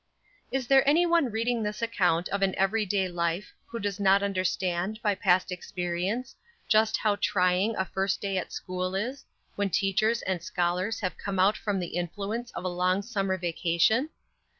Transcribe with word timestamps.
Is 0.51 0.65
there 0.65 0.81
anyone 0.89 1.29
reading 1.29 1.61
this 1.61 1.79
account 1.83 2.27
of 2.29 2.41
an 2.41 2.55
every 2.55 2.87
day 2.87 3.07
life 3.07 3.53
who 3.67 3.77
does 3.77 3.99
not 3.99 4.23
understand, 4.23 4.99
by 5.03 5.13
past 5.13 5.51
experience, 5.51 6.35
just 6.67 6.97
how 6.97 7.17
trying 7.17 7.75
a 7.75 7.85
first 7.85 8.19
day 8.19 8.39
at 8.39 8.51
school 8.51 8.95
is, 8.95 9.25
when 9.57 9.69
teachers 9.69 10.23
and 10.23 10.41
scholars 10.41 11.01
have 11.01 11.19
come 11.19 11.37
out 11.37 11.55
from 11.55 11.79
the 11.79 11.89
influence 11.95 12.49
of 12.53 12.63
a 12.63 12.67
long 12.67 13.03
summer 13.03 13.37
vacation? 13.37 14.09